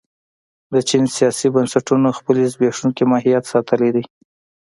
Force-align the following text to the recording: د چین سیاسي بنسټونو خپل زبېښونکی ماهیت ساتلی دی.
د 0.73 0.75
چین 0.89 1.03
سیاسي 1.17 1.47
بنسټونو 1.55 2.09
خپل 2.17 2.35
زبېښونکی 2.53 3.03
ماهیت 3.11 3.43
ساتلی 3.51 3.89
دی. 3.95 4.03